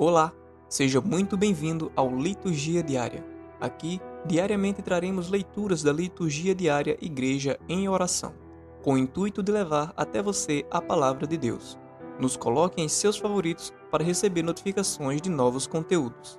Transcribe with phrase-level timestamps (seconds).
[0.00, 0.32] Olá,
[0.68, 3.26] seja muito bem-vindo ao Liturgia Diária.
[3.60, 8.32] Aqui, diariamente traremos leituras da Liturgia Diária Igreja em Oração,
[8.80, 11.76] com o intuito de levar até você a palavra de Deus.
[12.16, 16.38] Nos coloque em seus favoritos para receber notificações de novos conteúdos.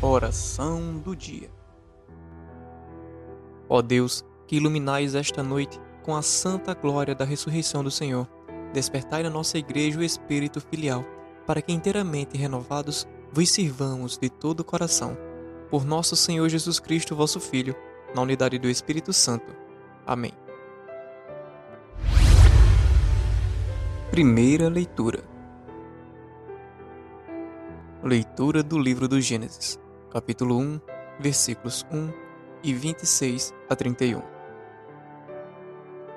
[0.00, 1.50] Oração do Dia
[3.68, 8.28] Ó Deus, que iluminais esta noite com a santa glória da ressurreição do Senhor,
[8.72, 11.04] despertai na nossa igreja o espírito filial
[11.46, 15.16] para que inteiramente renovados vos sirvamos de todo o coração.
[15.70, 17.74] Por nosso Senhor Jesus Cristo, vosso Filho,
[18.14, 19.54] na unidade do Espírito Santo.
[20.06, 20.32] Amém.
[24.10, 25.22] Primeira leitura.
[28.02, 29.78] Leitura do livro do Gênesis,
[30.10, 30.80] capítulo 1,
[31.18, 32.10] versículos 1
[32.62, 34.22] e 26 a 31.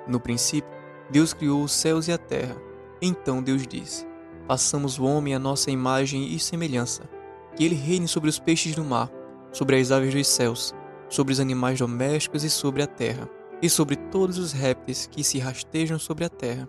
[0.06, 0.70] No princípio,
[1.10, 2.56] Deus criou os céus e a terra.
[3.02, 4.06] Então Deus disse:
[4.50, 7.08] façamos o homem à nossa imagem e semelhança,
[7.54, 9.08] que ele reine sobre os peixes do mar,
[9.52, 10.74] sobre as aves dos céus,
[11.08, 13.30] sobre os animais domésticos e sobre a terra,
[13.62, 16.68] e sobre todos os répteis que se rastejam sobre a terra.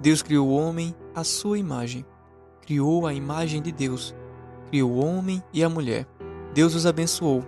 [0.00, 2.06] Deus criou o homem à sua imagem.
[2.60, 4.14] Criou a imagem de Deus.
[4.68, 6.06] Criou o homem e a mulher.
[6.54, 7.44] Deus os abençoou.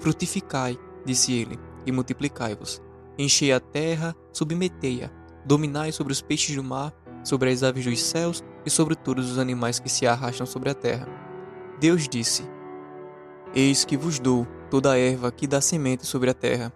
[0.00, 2.82] Frutificai, disse ele, e multiplicai-vos.
[3.16, 5.10] Enchei a terra, submetei-a.
[5.46, 6.92] Dominai sobre os peixes do mar,
[7.24, 10.74] sobre as aves dos céus e sobre todos os animais que se arrastam sobre a
[10.74, 11.08] terra.
[11.80, 12.48] Deus disse:
[13.54, 16.72] Eis que vos dou toda a erva que dá semente sobre a terra,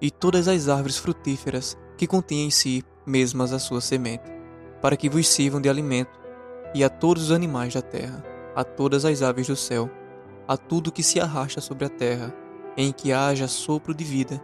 [0.00, 4.24] e todas as árvores frutíferas que contêm em si mesmas a sua semente,
[4.80, 6.20] para que vos sirvam de alimento,
[6.74, 9.90] e a todos os animais da terra, a todas as aves do céu,
[10.48, 12.34] a tudo que se arrasta sobre a terra,
[12.76, 14.42] em que haja sopro de vida.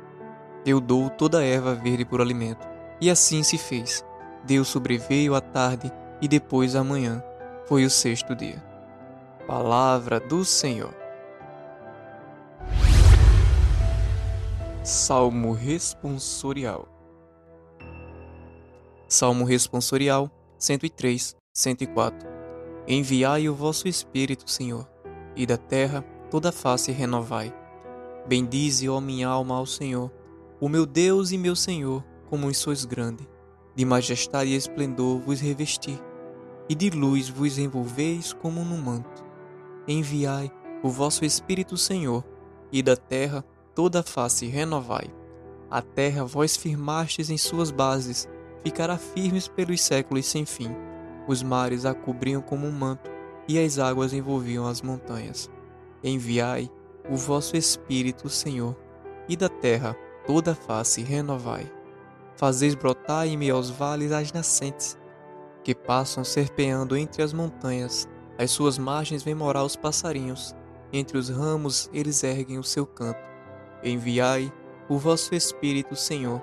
[0.64, 2.66] Eu dou toda a erva verde por alimento.
[3.00, 4.04] E assim se fez.
[4.44, 7.22] Deus sobreveio à tarde e depois amanhã
[7.67, 8.62] foi o sexto dia.
[9.47, 10.94] Palavra do Senhor.
[14.82, 16.88] Salmo responsorial.
[19.09, 22.28] Salmo responsorial 103, 104.
[22.87, 24.88] Enviai o vosso Espírito, Senhor,
[25.37, 27.54] e da terra toda face renovai.
[28.27, 30.10] Bendize, ó minha alma, ao Senhor,
[30.60, 33.28] o meu Deus e meu Senhor, como sois grande.
[33.78, 36.03] De majestade e esplendor vos revesti
[36.69, 39.25] e de luz vos envolveis como num manto.
[39.87, 40.50] Enviai
[40.83, 42.25] o vosso Espírito, Senhor,
[42.72, 43.44] e da terra
[43.77, 45.05] toda a face renovai.
[45.71, 48.28] A terra vós firmastes em suas bases,
[48.65, 50.75] ficará firmes pelos séculos sem fim.
[51.28, 53.09] Os mares a cobriam como um manto,
[53.47, 55.49] e as águas envolviam as montanhas.
[56.03, 56.69] Enviai
[57.09, 58.77] o vosso Espírito, Senhor,
[59.28, 59.97] e da terra
[60.27, 61.78] toda a face renovai.
[62.38, 64.97] Fazeis brotar em meio aos vales as nascentes,
[65.65, 70.54] que passam serpeando entre as montanhas, às suas margens vêm morar os passarinhos,
[70.93, 73.19] entre os ramos eles erguem o seu canto.
[73.82, 74.53] Enviai
[74.88, 76.41] o vosso Espírito, Senhor,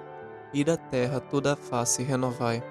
[0.54, 2.62] e da terra toda a face renovai.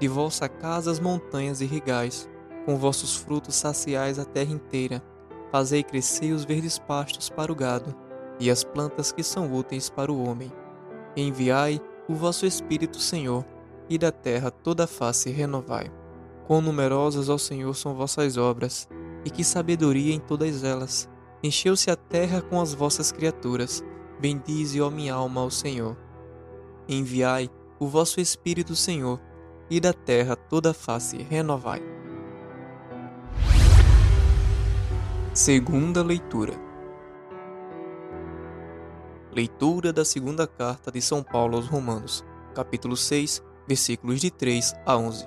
[0.00, 2.26] De vossa casa as montanhas irrigais,
[2.64, 5.02] com vossos frutos saciais a terra inteira.
[5.52, 7.94] Fazei crescer os verdes pastos para o gado,
[8.40, 10.50] e as plantas que são úteis para o homem.
[11.14, 11.78] Enviai
[12.08, 13.44] o vosso Espírito, Senhor,
[13.88, 15.90] e da terra toda a face renovai.
[16.46, 18.88] Quão numerosas, ó Senhor, são vossas obras,
[19.24, 21.08] e que sabedoria em todas elas.
[21.42, 23.82] Encheu-se a terra com as vossas criaturas.
[24.20, 25.96] Bendize, ó minha alma, ao Senhor.
[26.88, 29.20] Enviai o vosso Espírito, Senhor,
[29.70, 31.82] e da terra toda a face renovai.
[35.32, 36.54] Segunda leitura.
[39.34, 42.24] Leitura da segunda carta de São Paulo aos Romanos,
[42.54, 45.26] capítulo 6, versículos de 3 a 11.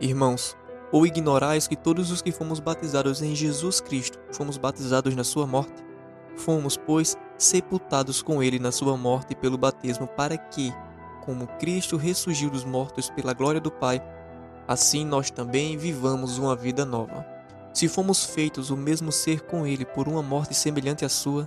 [0.00, 0.56] Irmãos,
[0.90, 5.46] ou ignorais que todos os que fomos batizados em Jesus Cristo fomos batizados na sua
[5.46, 5.84] morte?
[6.34, 10.72] Fomos, pois, sepultados com ele na sua morte pelo batismo, para que,
[11.26, 14.02] como Cristo ressurgiu dos mortos pela glória do Pai,
[14.66, 17.22] assim nós também vivamos uma vida nova.
[17.74, 21.46] Se fomos feitos o mesmo ser com ele por uma morte semelhante à sua,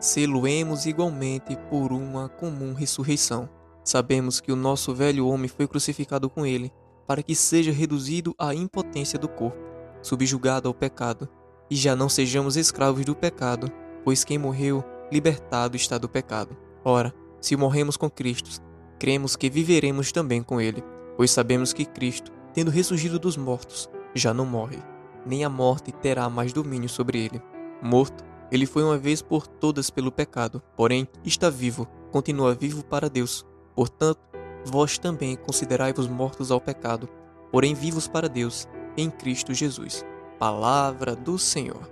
[0.00, 3.48] seluemos igualmente por uma comum ressurreição.
[3.84, 6.72] Sabemos que o nosso velho homem foi crucificado com ele,
[7.06, 9.58] para que seja reduzido à impotência do corpo,
[10.02, 11.28] subjugado ao pecado,
[11.70, 13.70] e já não sejamos escravos do pecado,
[14.02, 14.82] pois quem morreu,
[15.12, 16.56] libertado está do pecado.
[16.84, 18.62] Ora, se morremos com Cristo,
[18.98, 20.82] cremos que viveremos também com ele,
[21.16, 24.78] pois sabemos que Cristo, tendo ressurgido dos mortos, já não morre,
[25.26, 27.42] nem a morte terá mais domínio sobre ele.
[27.82, 33.08] Morto, ele foi uma vez por todas pelo pecado, porém está vivo, continua vivo para
[33.08, 34.20] Deus Portanto,
[34.64, 37.08] vós também considerai-vos mortos ao pecado,
[37.50, 40.04] porém vivos para Deus, em Cristo Jesus.
[40.38, 41.90] Palavra do Senhor.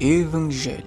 [0.00, 0.86] Evangelho.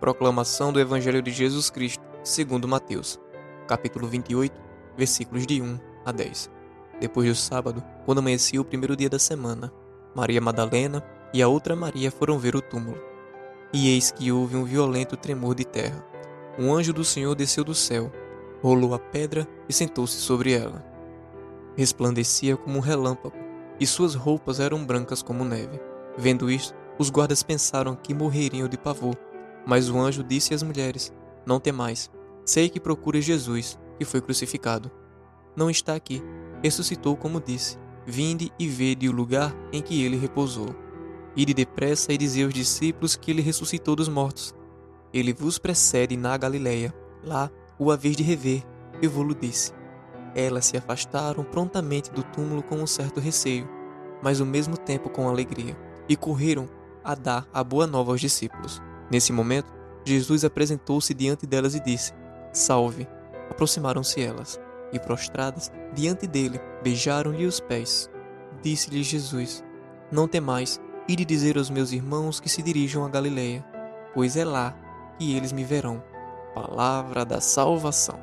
[0.00, 3.20] Proclamação do Evangelho de Jesus Cristo, segundo Mateus,
[3.68, 4.58] capítulo 28,
[4.96, 6.59] versículos de 1 a 10.
[7.00, 9.72] Depois do sábado, quando amanhecia o primeiro dia da semana,
[10.14, 11.02] Maria Madalena
[11.32, 13.00] e a outra Maria foram ver o túmulo.
[13.72, 16.04] E eis que houve um violento tremor de terra.
[16.58, 18.12] Um anjo do Senhor desceu do céu,
[18.62, 20.84] rolou a pedra e sentou-se sobre ela.
[21.76, 23.36] Resplandecia como um relâmpago,
[23.78, 25.80] e suas roupas eram brancas como neve.
[26.18, 29.16] Vendo isto, os guardas pensaram que morreriam de pavor.
[29.64, 31.12] Mas o anjo disse às mulheres:
[31.46, 32.10] Não temais,
[32.44, 34.90] sei que procura Jesus, que foi crucificado.
[35.56, 36.22] Não está aqui,
[36.62, 37.78] ressuscitou como disse.
[38.06, 40.74] Vinde e vede o lugar em que ele repousou.
[41.36, 44.54] Ide depressa e dizei aos discípulos que ele ressuscitou dos mortos.
[45.12, 46.94] Ele vos precede na Galileia.
[47.22, 48.64] Lá o haver de rever,
[49.00, 49.72] eu vou-lo disse.
[50.34, 53.68] Elas se afastaram prontamente do túmulo com um certo receio,
[54.22, 55.76] mas ao mesmo tempo com alegria,
[56.08, 56.68] e correram
[57.02, 58.80] a dar a boa nova aos discípulos.
[59.10, 59.72] Nesse momento,
[60.04, 62.12] Jesus apresentou-se diante delas e disse:
[62.52, 63.08] Salve!
[63.50, 64.60] Aproximaram-se elas
[64.92, 68.10] e, prostradas diante dele, beijaram-lhe os pés.
[68.62, 69.64] Disse-lhe Jesus:
[70.10, 73.64] Não temais, ide dizer aos meus irmãos que se dirijam a Galileia,
[74.14, 74.76] pois é lá
[75.18, 76.02] que eles me verão.
[76.54, 78.18] Palavra da salvação.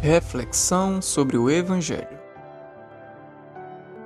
[0.00, 2.18] Reflexão sobre o Evangelho.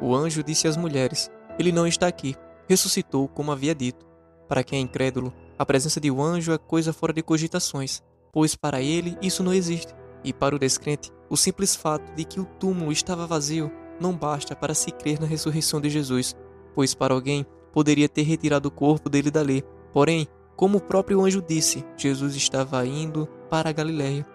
[0.00, 2.36] O anjo disse às mulheres: Ele não está aqui,
[2.68, 4.04] ressuscitou como havia dito.
[4.48, 8.02] Para quem é incrédulo, a presença de um anjo é coisa fora de cogitações,
[8.36, 12.38] pois para ele isso não existe, e para o descrente, o simples fato de que
[12.38, 16.36] o túmulo estava vazio não basta para se crer na ressurreição de Jesus,
[16.74, 19.64] pois para alguém poderia ter retirado o corpo dele dali.
[19.90, 24.26] Porém, como o próprio anjo disse, Jesus estava indo para a Galiléia,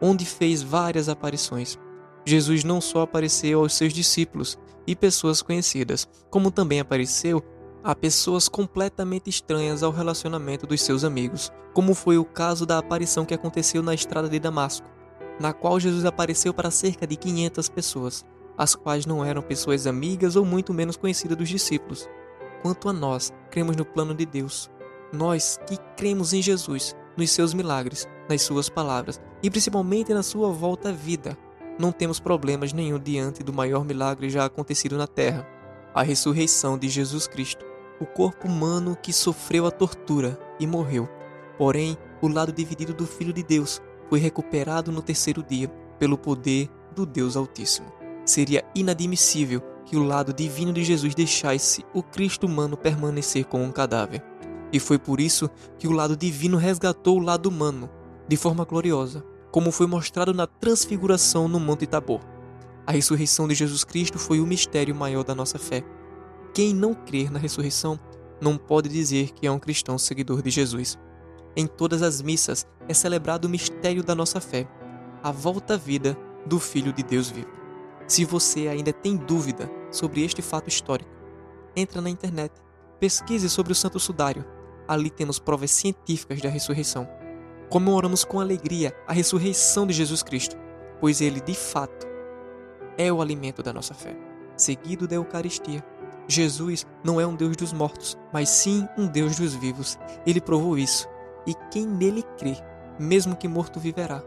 [0.00, 1.78] onde fez várias aparições.
[2.24, 7.44] Jesus não só apareceu aos seus discípulos e pessoas conhecidas, como também apareceu
[7.82, 13.24] a pessoas completamente estranhas ao relacionamento dos seus amigos, como foi o caso da aparição
[13.24, 14.86] que aconteceu na estrada de Damasco,
[15.40, 18.24] na qual Jesus apareceu para cerca de 500 pessoas,
[18.58, 22.06] as quais não eram pessoas amigas ou muito menos conhecidas dos discípulos.
[22.60, 24.70] Quanto a nós, cremos no plano de Deus.
[25.10, 30.50] Nós que cremos em Jesus, nos seus milagres, nas suas palavras e principalmente na sua
[30.50, 31.36] volta à vida,
[31.78, 35.48] não temos problemas nenhum diante do maior milagre já acontecido na terra,
[35.94, 37.69] a ressurreição de Jesus Cristo
[38.00, 41.06] o corpo humano que sofreu a tortura e morreu.
[41.58, 45.68] Porém, o lado dividido do Filho de Deus foi recuperado no terceiro dia
[45.98, 47.92] pelo poder do Deus Altíssimo.
[48.24, 53.72] Seria inadmissível que o lado divino de Jesus deixasse o Cristo humano permanecer como um
[53.72, 54.24] cadáver.
[54.72, 57.90] E foi por isso que o lado divino resgatou o lado humano
[58.26, 62.20] de forma gloriosa, como foi mostrado na transfiguração no Monte Tabor.
[62.86, 65.84] A ressurreição de Jesus Cristo foi o mistério maior da nossa fé
[66.52, 67.98] quem não crer na ressurreição
[68.40, 70.98] não pode dizer que é um cristão seguidor de Jesus.
[71.56, 74.68] Em todas as missas é celebrado o mistério da nossa fé,
[75.22, 76.16] a volta à vida
[76.46, 77.50] do Filho de Deus vivo.
[78.06, 81.10] Se você ainda tem dúvida sobre este fato histórico,
[81.76, 82.52] entra na internet,
[82.98, 84.44] pesquise sobre o Santo Sudário.
[84.88, 87.08] Ali temos provas científicas da ressurreição.
[87.68, 90.56] Comemoramos com alegria a ressurreição de Jesus Cristo,
[90.98, 92.08] pois ele, de fato,
[92.98, 94.16] é o alimento da nossa fé,
[94.56, 95.84] seguido da Eucaristia
[96.30, 99.98] Jesus não é um Deus dos mortos, mas sim um Deus dos vivos.
[100.24, 101.08] Ele provou isso.
[101.46, 102.56] E quem nele crê,
[102.98, 104.22] mesmo que morto, viverá.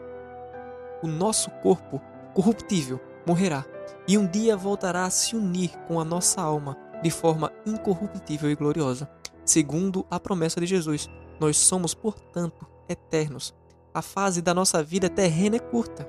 [1.02, 2.02] O nosso corpo,
[2.34, 3.66] corruptível, morrerá,
[4.08, 8.56] e um dia voltará a se unir com a nossa alma de forma incorruptível e
[8.56, 9.10] gloriosa.
[9.46, 13.54] Segundo a promessa de Jesus, nós somos, portanto, eternos.
[13.94, 16.06] A fase da nossa vida terrena é curta.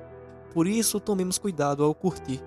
[0.53, 2.41] Por isso, tomemos cuidado ao curtir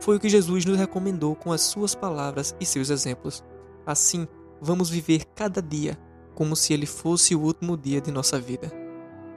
[0.00, 3.44] foi o que Jesus nos recomendou com as suas palavras e seus exemplos.
[3.84, 4.26] Assim,
[4.60, 5.98] vamos viver cada dia
[6.34, 8.70] como se ele fosse o último dia de nossa vida.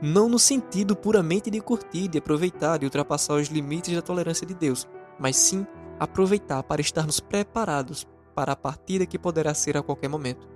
[0.01, 4.53] Não no sentido puramente de curtir, de aproveitar e ultrapassar os limites da tolerância de
[4.53, 4.87] Deus,
[5.17, 5.65] mas sim
[5.99, 10.47] aproveitar para estarmos preparados para a partida que poderá ser a qualquer momento.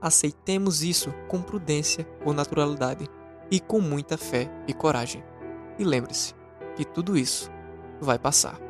[0.00, 3.08] Aceitemos isso com prudência, com naturalidade
[3.50, 5.24] e com muita fé e coragem.
[5.78, 6.34] E lembre-se
[6.76, 7.50] que tudo isso
[8.00, 8.65] vai passar.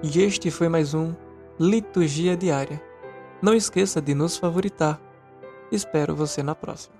[0.00, 1.12] E este foi mais um
[1.58, 2.80] Liturgia Diária.
[3.42, 5.00] Não esqueça de nos favoritar.
[5.72, 6.97] Espero você na próxima.